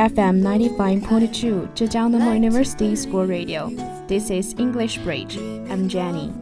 [0.00, 3.68] FM 95.2 Zhejiang Normal University School Radio.
[4.08, 5.36] This is English Bridge.
[5.68, 6.32] I'm Jenny.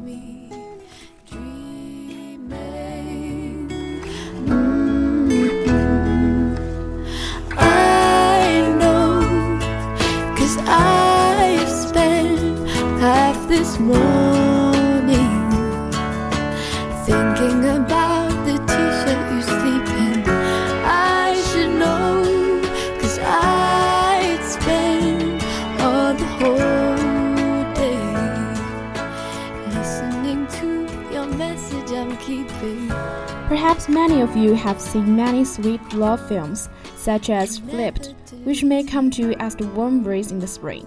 [34.17, 39.11] many of you have seen many sweet love films, such as Flipped, which may come
[39.11, 40.85] to you as the warm breeze in the spring.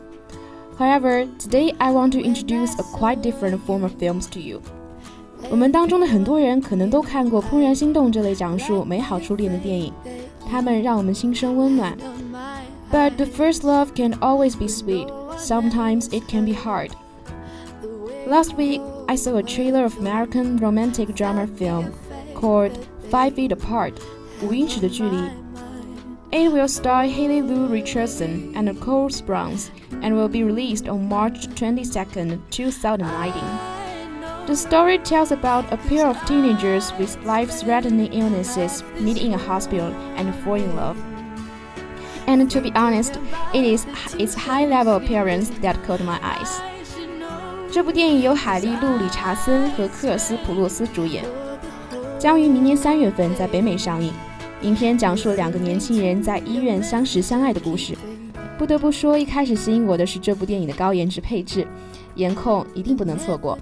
[0.77, 4.61] However, today I want to introduce a quite different form of films to you.
[5.48, 9.92] 我们当中的很多人可能都看过《怦然心动》这类讲述美好初恋的电影，
[10.50, 11.97] 它们让我们心生温暖。
[12.91, 15.09] But the first love can always be sweet.
[15.39, 16.91] Sometimes it can be hard.
[18.27, 21.92] Last week, I saw a trailer of American romantic drama film
[22.34, 22.72] called
[23.12, 23.94] five feet apart,
[24.42, 25.17] 五英尺的距离。
[26.31, 29.70] It will star Haley Lu Richardson and Cole Sprouse
[30.02, 33.34] and will be released on March 22, 2019.
[34.48, 39.38] The story tells about a pair of teenagers with life threatening illnesses meet in a
[39.38, 40.98] hospital and fall in love.
[42.28, 43.20] And to be honest,
[43.53, 43.86] it is
[44.18, 46.62] its high level appearance that caught my eyes.
[47.69, 51.41] 这部电影由海利·路·理查森和科尔斯·普洛斯主演。
[52.22, 54.14] 将于明年三月份在北美上映。
[54.62, 57.98] 影片讲述了两个年轻人在医院相识相爱的故事。
[58.59, 61.66] 不得不说，一开始吸引我的是这部电影的高颜值配置，
[62.14, 63.58] 颜控一定不能错过。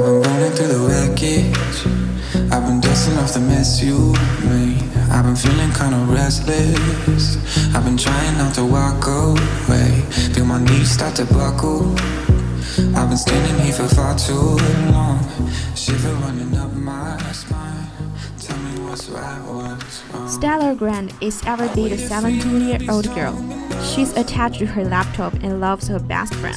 [0.00, 2.50] I've been running through the wreckage.
[2.50, 4.14] I've been dusting off the mess you
[4.48, 4.80] made.
[5.12, 7.36] I've been feeling kinda restless.
[7.74, 10.00] I've been trying not to walk away.
[10.32, 11.94] Feel my knees start to buckle.
[12.96, 14.56] I've been standing here for far too
[14.90, 15.20] long.
[15.74, 17.90] Shiver running up my spine.
[18.40, 20.30] Tell me what's right, what's wrong.
[20.30, 23.36] Stella Grant is every bit a 17 year old girl.
[23.84, 26.56] She's attached to her laptop and loves her best friend.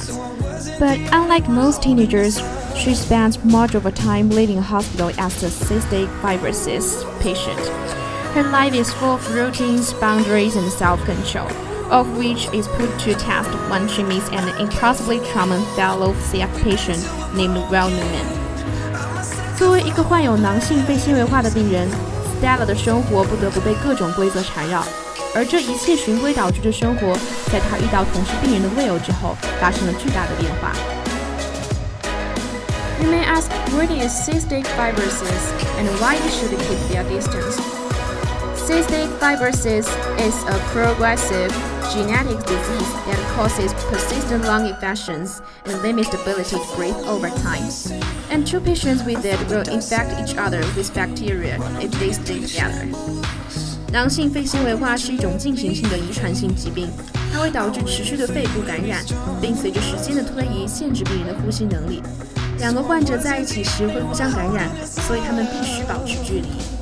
[0.79, 2.41] But unlike most teenagers,
[2.75, 7.59] she spends much of her time living in a hospital as a cystic fibrosis patient.
[8.33, 11.47] Her life is full of routines, boundaries, and self control,
[11.89, 16.99] of which is put to test when she meets an impossibly charming fellow CF patient
[17.35, 18.27] named Will Newman.
[19.57, 21.87] 作为一个患有囊性肺纤维化的病人，
[22.39, 24.83] Stella 的生活不得不被各种规则缠绕，
[25.35, 27.13] 而这一切循规蹈矩的生活，
[27.51, 30.73] 在她遇到同是病人的 Will 之后，发生了巨大的变化。
[33.01, 37.57] You may ask what is cystic fibrosis and why they should keep their distance.
[38.55, 39.87] Cystic fibrosis
[40.19, 41.49] is a progressive
[41.91, 47.63] genetic disease that causes persistent lung infections and limits the ability to breathe over time.
[48.29, 52.85] And two patients with it will infect each other with bacteria if they stay together.
[53.94, 56.88] 囊性肺纤维化是一种进行性的遗传性疾病，
[57.32, 59.04] 它会导致持续的肺部感染，
[59.40, 62.02] 并随着时间的推移限制病人的呼吸能力。
[62.58, 66.73] 两个患者在一起时会互相感染，所以他们必须保持距离。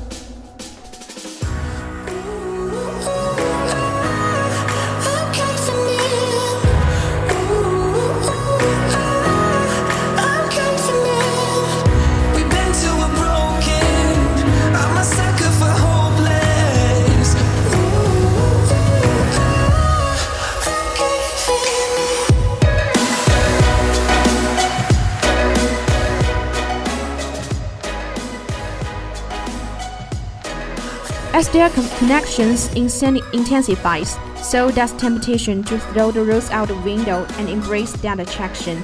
[31.43, 31.69] As their
[31.99, 38.21] connections intensifies, so does temptation to throw the rules out the window and embrace that
[38.21, 38.81] attraction.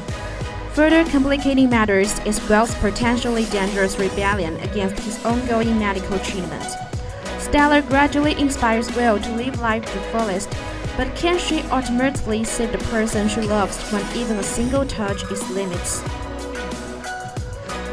[0.74, 6.68] Further complicating matters is Will's potentially dangerous rebellion against his ongoing medical treatment.
[7.40, 10.50] Stella gradually inspires Will to live life to the fullest,
[10.98, 15.42] but can she ultimately save the person she loves when even a single touch is
[15.52, 16.04] limits?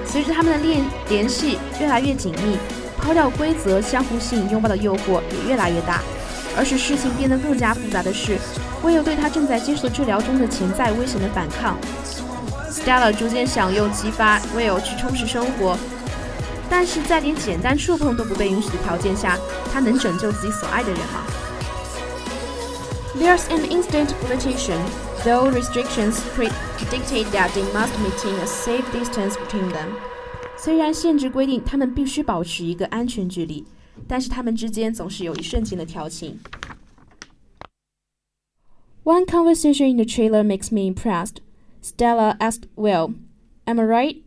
[0.05, 2.59] 随着他们的恋联系越来越紧密，
[2.99, 6.01] 抛掉规则、相互吸引、拥抱的诱惑也越来越大。
[6.57, 8.39] 而使事情变得更加复杂的是，
[8.83, 11.77] 唯有对他正在接受治疗中的潜在危险的反抗。
[12.71, 15.77] Stella 逐渐想用激发 Will 去充实生活，
[16.71, 19.37] 但是在连简单触碰都不被允许的条件下，
[19.73, 21.25] 他能拯救自己所爱的人吗
[23.19, 24.79] ？There's an instant flirtation,
[25.25, 26.17] though restrictions
[26.91, 30.16] dictate that they must maintain a safe distance between them.
[30.58, 33.66] 虽然限制规定他们必须保持一个安全距离，
[34.08, 36.40] 但是他们之间总是有一瞬间的调情。
[39.04, 41.38] One conversation in the trailer makes me impressed.
[41.82, 43.16] Stella asked Will,
[43.66, 44.18] Am I right?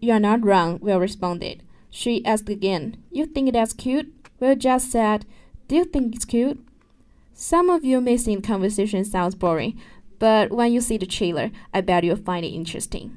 [0.00, 1.58] You are not wrong, Will responded.
[1.90, 4.06] She asked again, You think that's cute?
[4.40, 5.26] Will just said,
[5.68, 6.58] Do you think it's cute?
[7.34, 9.78] Some of you may think the conversation sounds boring,
[10.18, 13.16] but when you see the trailer, I bet you'll find it interesting.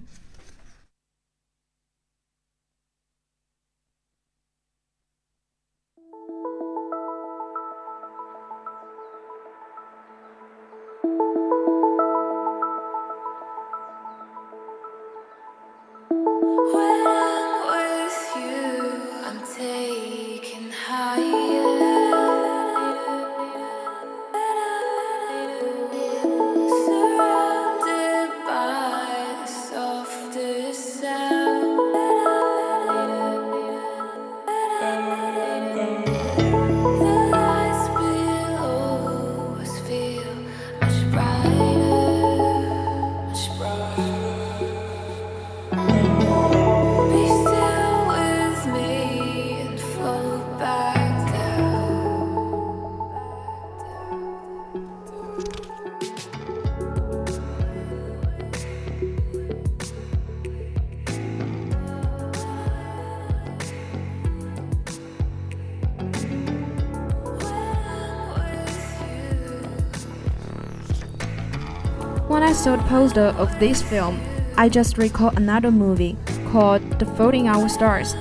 [72.32, 74.18] When I saw the poster of this film,
[74.56, 76.16] I just recalled another movie
[76.50, 78.16] called The Fault in Our Stars.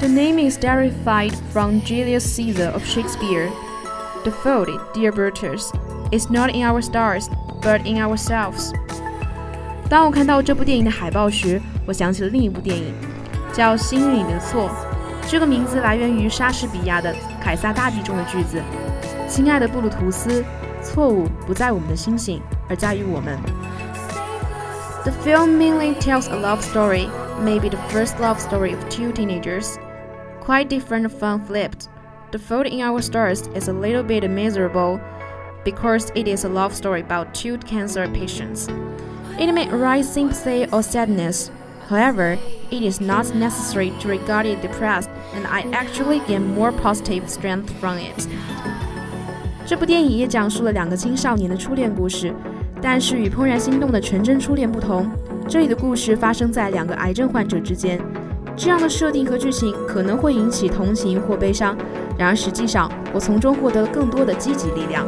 [0.00, 3.52] The name is derived from Julius Caesar of Shakespeare.
[4.24, 5.70] The folding, dear Brutus,
[6.10, 7.28] is not in our stars,
[7.62, 8.72] but in ourselves.
[9.88, 12.92] 当我看到这部电影的海报时，我想起了另一部电影，
[13.52, 14.68] 叫《心里的错》。
[15.30, 18.60] 这个名字来源于莎士比亚的《凯撒大帝》中的句子
[19.30, 20.44] ：“亲爱的布鲁图斯，
[20.82, 23.37] 错误不在我们的星星。”而在于我们。”
[25.05, 27.07] The film mainly tells a love story,
[27.41, 29.77] maybe the first love story of two teenagers.
[30.41, 31.87] Quite different from Flipped.
[32.31, 34.99] The Fault in Our Stars is a little bit miserable
[35.63, 38.67] because it is a love story about two cancer patients.
[39.39, 41.49] It may arouse sympathy or sadness.
[41.87, 42.37] However,
[42.69, 47.71] it is not necessary to regard it depressed, and I actually get more positive strength
[47.79, 48.27] from it.
[49.65, 52.33] 这部电影也讲述了两个青少年的初恋故事，
[52.86, 55.10] 但是与《怦然心动》的纯真初恋不同，
[55.48, 57.98] 这里的故事发生在两个癌症患者之间。
[58.54, 61.74] 这样的设定和剧情可能会引起同情或悲伤，
[62.18, 65.06] 然而实际上，我从中获得了更多的积极力量。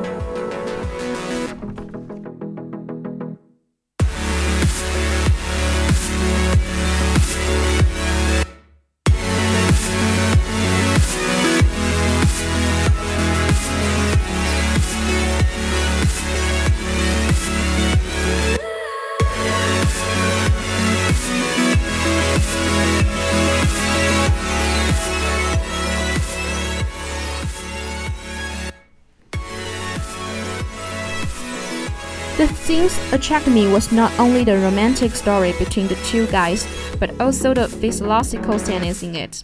[33.12, 36.66] Attracted me was not only the romantic story between the two guys,
[36.98, 39.42] but also the physiological scenes in it.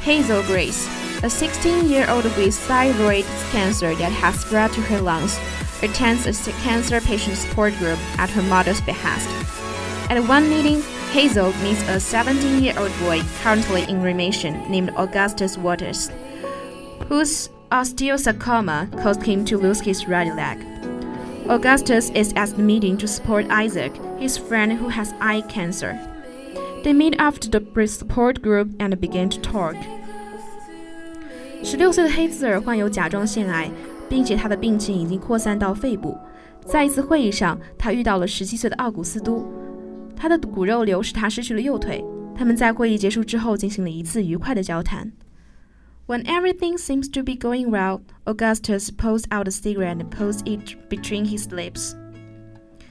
[0.00, 0.86] Hazel Grace,
[1.18, 5.38] a 16-year-old with thyroid cancer that has spread to her lungs,
[5.82, 9.28] attends a cancer patient support group at her mother's behest.
[10.10, 16.10] At one meeting, Hazel meets a 17-year-old boy currently in remission named Augustus Waters,
[17.08, 20.58] whose osteosarcoma caused him to lose his right leg.
[21.47, 25.97] Augustus is at the meeting to support Isaac, his friend who has eye cancer.
[26.83, 29.75] They meet after the support group and begin to talk.
[31.63, 33.69] 十六岁的黑兹尔患有甲状腺癌，
[34.07, 36.17] 并且他的病情已经扩散到肺部。
[36.65, 39.45] 在一次会议上，他遇到了十七岁的奥古斯都，
[40.15, 42.03] 他的骨肉瘤使他失去了右腿。
[42.35, 45.11] 他们在会议结束之后进行了一次愉快的交谈。
[46.05, 50.89] When everything seems to be going well, Augustus pulls out a cigarette and pulls it
[50.89, 51.95] between his lips.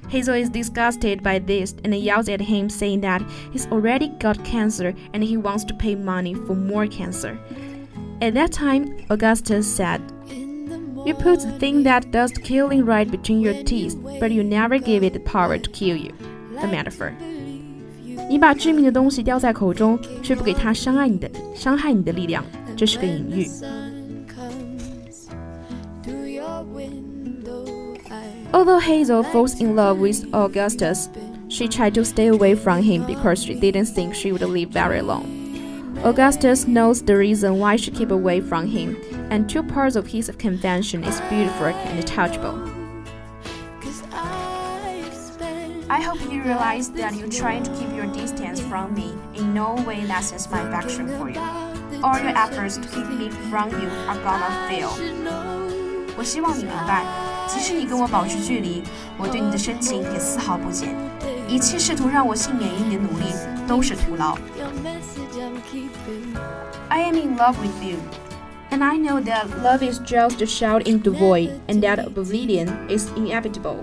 [0.09, 4.95] Hazel is disgusted by this and yells at him, saying that he's already got cancer
[5.13, 7.37] and he wants to pay money for more cancer.
[8.23, 10.01] At that time, Augustus said,
[11.05, 15.03] You put the thing that does killing right between your teeth, but you never give
[15.03, 16.13] it the power to kill you.
[16.61, 17.13] A metaphor.
[18.29, 22.45] 你把致命的东西叼在口中，却不给它伤害你的伤害你的力量，
[22.77, 23.49] 这是个隐喻。
[28.53, 31.09] Although Hazel falls in love with Augustus,
[31.49, 35.03] she tried to stay away from him because she didn't think she would live very
[35.03, 35.25] long.
[36.05, 38.97] Augustus knows the reason why she keep away from him,
[39.31, 42.57] and two parts of his confession is beautiful and touchable.
[45.91, 49.75] I hope you realize that you trying to keep your distance from me in no
[49.87, 51.72] way lessens my affection for you.
[52.03, 54.91] All your efforts to keep me from you are gonna fail.
[56.17, 57.05] 我希望你明白。
[57.47, 58.83] 即使你跟我保持距离，
[59.17, 60.95] 我对你的深情也丝毫不减。
[61.49, 63.25] 一切试图让我幸免于你的努力
[63.67, 64.37] 都是徒劳。
[66.89, 67.97] I am in love with you,
[68.71, 72.69] and I know that love is just a shout in the void, and that oblivion
[72.89, 73.79] is inevitable,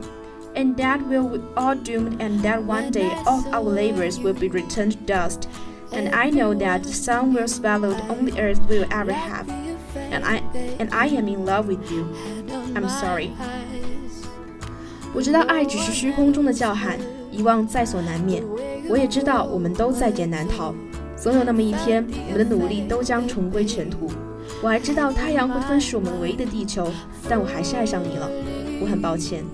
[0.55, 4.91] and that we're all doomed, and that one day all our labors will be returned
[4.91, 5.47] to dust.
[5.92, 9.46] And I know that the sun will swallow the only earth we'll ever have.
[9.94, 10.42] And I
[10.78, 12.06] and I am in love with you.
[12.74, 13.30] I'm sorry.
[15.12, 16.96] 我知道爱只是虚空中的叫喊，
[17.32, 18.44] 遗忘在所难免。
[18.88, 20.72] 我也知道我们都在劫难逃，
[21.16, 24.10] 总有那么一天，我们的努力都将重归尘土。
[24.62, 26.88] 我还知道太阳会吞噬我们唯一的地球，
[27.28, 28.30] 但我还是爱上你了。
[28.80, 29.44] 我很抱歉。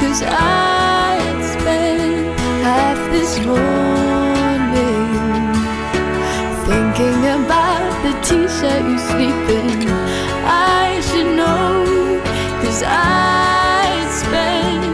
[0.00, 1.18] Cause I
[1.54, 5.08] spent half this morning
[6.66, 9.88] thinking about the t-shirt you sleep in.
[10.46, 12.20] I should know,
[12.62, 13.86] cause I
[14.22, 14.84] spent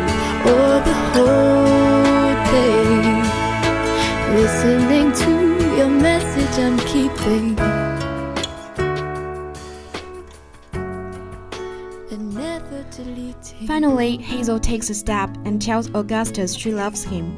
[0.49, 2.95] all the whole day
[4.39, 5.31] listening to
[5.77, 7.64] your message I'm keeping.
[13.67, 17.37] Finally, Hazel takes a step and tells Augustus she loves him.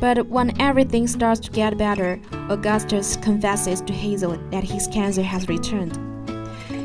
[0.00, 5.48] But when everything starts to get better, Augustus confesses to Hazel that his cancer has
[5.48, 5.98] returned.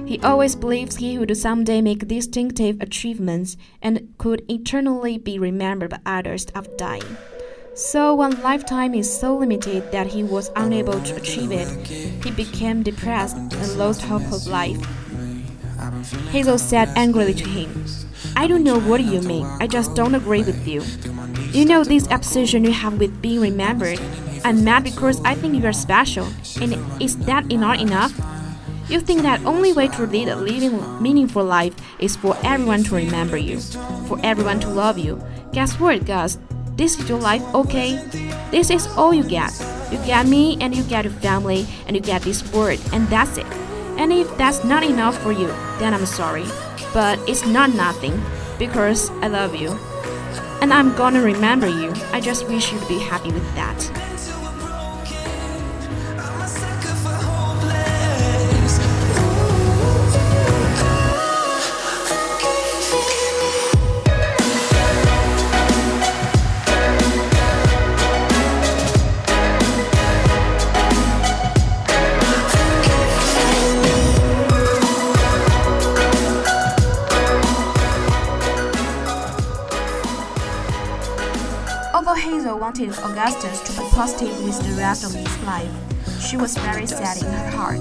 [0.08, 6.00] He always believes he would someday make distinctive achievements and could eternally be remembered by
[6.06, 7.18] others after dying.
[7.74, 12.84] So, when lifetime is so limited that he was unable to achieve it, he became
[12.84, 14.86] depressed and lost hope of life.
[16.32, 17.86] Hazel said angrily to him,
[18.36, 20.84] I don't know what you mean, I just don't agree with you.
[21.52, 24.00] You know this obsession you have with being remembered.
[24.44, 26.28] I'm mad because I think you are special,
[26.60, 28.14] and is that not enough?
[28.90, 32.96] You think that only way to lead a living, meaningful life is for everyone to
[32.96, 33.60] remember you,
[34.08, 35.22] for everyone to love you.
[35.54, 36.38] Guess what, Gus?
[36.76, 37.96] This is your life, okay?
[38.50, 39.52] This is all you get.
[39.92, 43.38] You get me, and you get your family, and you get this word, and that's
[43.38, 43.46] it.
[43.98, 45.48] And if that's not enough for you,
[45.80, 46.46] then I'm sorry.
[46.94, 48.22] But it's not nothing,
[48.58, 49.72] because I love you.
[50.62, 51.94] And I'm gonna remember you.
[52.12, 53.80] I just wish you'd be happy with that.
[82.81, 85.71] Hazel wanted Augustus to be positive with the rest of his life,
[86.21, 87.81] she was very sad in her heart.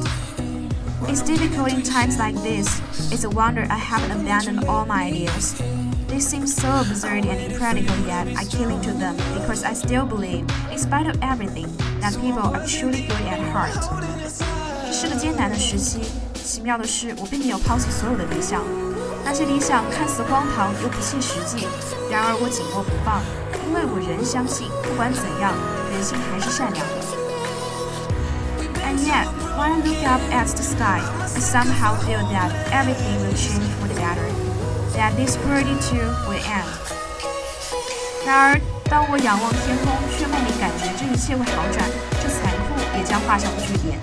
[1.08, 2.68] It's difficult in times like this.
[3.12, 5.56] It's a wonder I haven't abandoned all my ideas.
[6.08, 10.46] They seem so absurd and impractical, yet I cling to them because I still believe,
[10.72, 11.68] in spite of everything,
[12.02, 13.80] that people are truly good at heart.
[14.92, 16.00] 是个艰难的时期，
[16.34, 18.62] 奇妙的是，我并没有抛弃所有的理想。
[19.25, 21.69] 那些理想看似荒唐又不切实际，
[22.11, 23.23] 然而我紧握不放，
[23.67, 25.55] 因为我仍相信，不管怎样，
[25.93, 26.95] 人心还是善良的。
[28.83, 33.71] And yet, when I look up at the sky, I somehow feel that everything will change
[33.79, 34.27] for the better,
[34.97, 36.67] that this worthy too will end.
[38.27, 38.61] 然而，
[38.91, 41.89] 当我仰望天空，却莫名感觉这一切会好转，
[42.21, 44.01] 这残酷也将画上句点。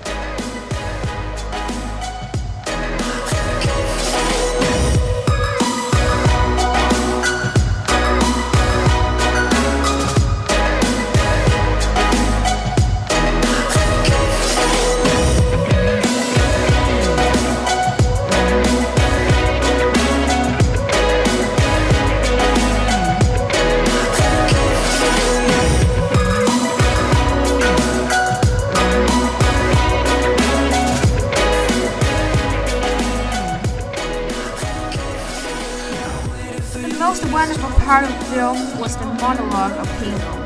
[38.38, 40.38] Film was the monologue of Hazel.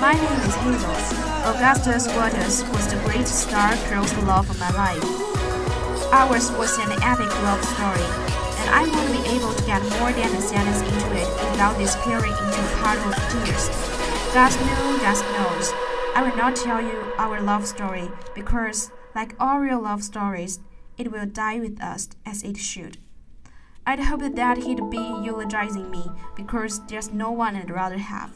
[0.00, 0.96] My name is Hazel.
[1.50, 5.02] Augustus Waters was the great star-crossed love of my life.
[6.12, 8.06] Ours was an epic love story,
[8.60, 12.30] and I won't be able to get more than a sentence into it without disappearing
[12.30, 13.66] into a puddle of tears.
[14.32, 15.72] God knows, God knows.
[16.14, 20.60] I will not tell you our love story because, like all real love stories,
[20.98, 22.98] it will die with us as it should.
[23.88, 28.30] I'd hoped that he'd be eulogizing me because there's no one I'd rather have.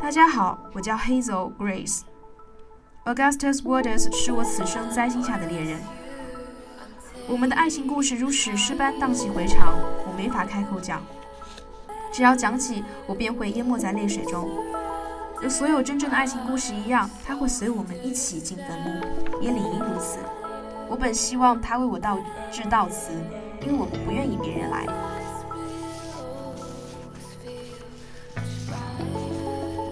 [0.00, 2.00] 大家好，我叫 Hazel Grace。
[3.04, 5.78] Augustus Waters 是我此生灾星下的恋人。
[7.28, 11.02] 我们的爱情故事如史诗般荡气回肠，我没法开口讲。
[12.10, 14.48] 只要讲起，我便会淹没在泪水中。
[15.42, 20.20] 如所有真正的爱情故事一样，它会随我们一起进坟墓，也理应如此。
[20.89, 22.17] 我本希望他为我道
[22.51, 23.11] 致悼词，
[23.61, 24.85] 因为我不愿意别人来。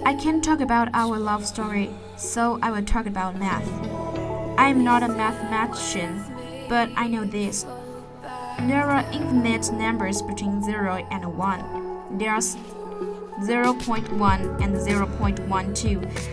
[0.04, 3.64] I can't talk about our love story, so I will talk about math.
[4.58, 6.24] I am not a mathematician,
[6.68, 7.66] but I know this.
[8.68, 12.18] There are infinite numbers between 0 and 1.
[12.18, 12.58] There's
[13.44, 15.48] 0.1 and 0.12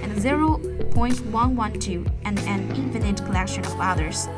[0.02, 4.28] and 0.112 and an infinite collection of others.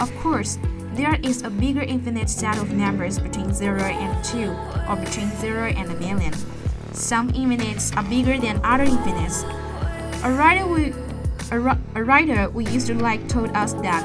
[0.00, 0.58] Of course,
[0.94, 4.48] there is a bigger infinite set of numbers between 0 and 2,
[4.88, 6.32] or between 0 and a million.
[6.92, 9.44] Some infinites are bigger than other infinites.
[10.24, 10.94] A writer we,
[11.52, 14.02] a, a writer we used to like told us that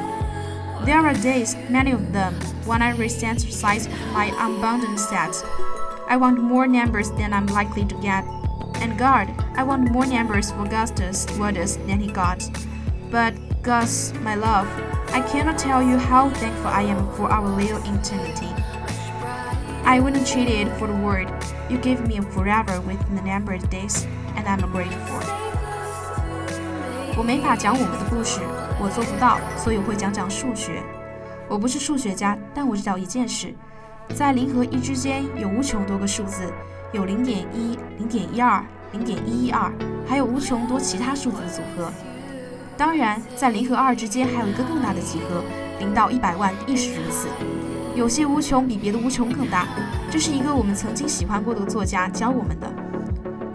[0.86, 5.34] there are days, many of them, when I resent the size of my abundant set.
[6.08, 8.24] I want more numbers than I'm likely to get.
[8.76, 12.44] And God, I want more numbers for Augustus Waters than he got.
[13.10, 14.68] But Gus, my love,
[15.13, 18.49] I cannot tell you how thankful I am for our little intimacy.
[19.85, 21.29] I wouldn't trade it for the world.
[21.69, 25.21] You gave me a forever with the number of days, and I'm grateful.
[27.17, 28.41] 我没法讲我们的故事，
[28.79, 30.83] 我做不到，所以我会讲讲数学。
[31.49, 33.53] 我不是数学家，但我知道一件事：
[34.15, 36.53] 在零和一之间有无穷多个数字，
[36.93, 39.73] 有零点一、零点一二、零点一一二，
[40.09, 41.91] 还有无穷多其他数字的组合。
[42.78, 45.42] 当然，在零和二之间还有一个更大的集合，
[45.80, 47.30] 零到一百万亦是如此。
[47.96, 49.66] 有些无穷比别的无穷更大，
[50.12, 52.70] 这是一个我们曾经喜欢过的作家教我们的。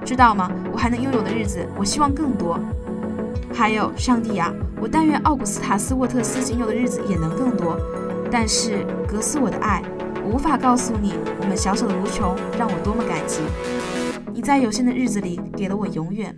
[0.07, 0.51] 知道吗？
[0.73, 2.59] 我还能拥有的日子，我希望更多。
[3.53, 7.79] 还有，上帝呀，我但愿奥古斯塔斯沃特斯仅有的日子也能更多。
[8.31, 9.83] 但是，格斯，我的爱，
[10.25, 13.41] 我无法告诉你，我们小小的无穷让我多么感激。
[14.33, 16.35] 你在有限的日子里给了我永远，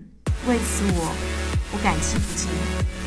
[0.49, 1.42] 为此我。
[1.73, 3.02] 我感激不尽。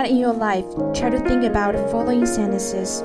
[0.00, 3.02] bad in your life, try to think about the following sentences.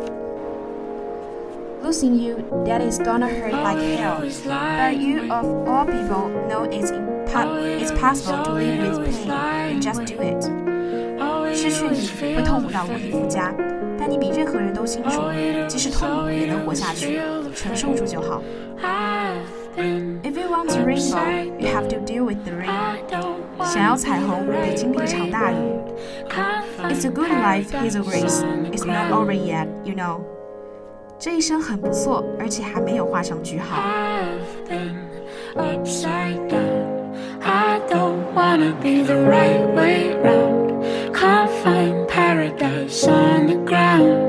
[1.84, 4.22] Losing you, that is gonna hurt like hell.
[4.46, 10.06] But you, of all people, know it's, it's possible to live with pain and just
[10.06, 10.50] do it.
[11.54, 13.54] 失去你会痛苦到无以复加，
[14.00, 15.22] 但你比任何人都清楚，
[15.68, 17.20] 即使痛苦也能活下去，
[17.54, 18.42] 承受住就好。
[20.24, 22.70] If you want a rainbow, you have to deal with the rain.
[23.64, 25.56] 想要彩虹，得经历一场大雨。
[26.90, 28.44] It's a good life, Hazel Grace.
[28.72, 30.22] It's not over yet, you know.
[31.18, 33.82] 这一生很不错，而且还没有画上句号。
[37.44, 40.84] I don't wanna be the right way round.
[41.14, 44.25] Can't find paradise on the ground.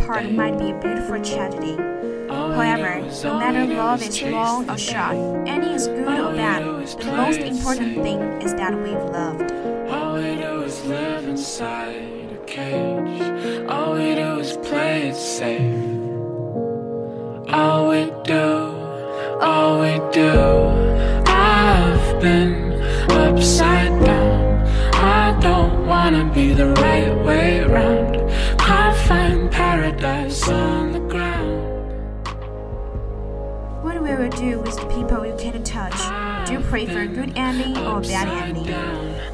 [0.00, 1.76] Feet might be a beautiful tragedy.
[2.28, 7.38] However, no matter love is long or short, any is good or bad, the most
[7.40, 9.52] important thing is that we've loved.
[9.90, 13.68] All we do is live inside a cage.
[13.68, 15.60] All we do is play it safe.
[17.52, 18.48] All we do,
[19.40, 20.30] all we do.
[21.26, 22.72] I've been
[23.10, 24.23] upside down.
[26.14, 28.14] Wanna be the right way round.
[28.60, 32.28] Can't find paradise on the ground.
[33.82, 35.98] What will you do with the people you can't touch?
[36.46, 38.72] Do you pray for a good ending or bad ending?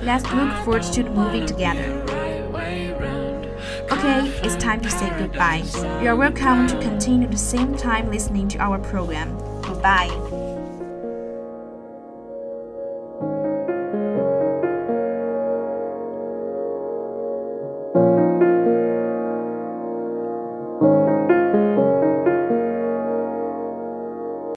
[0.01, 2.03] Let's look forward to the movie together.
[2.07, 3.45] Right way round.
[3.93, 5.63] Okay, it's time to say goodbye.
[6.01, 9.37] You are welcome to continue the same time listening to our program.
[9.61, 10.09] Goodbye.